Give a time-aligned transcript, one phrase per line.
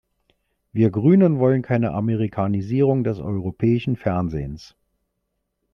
[0.73, 4.75] Wir Grünen wollen keine Amerikanisierung des europäischen Fernsehens.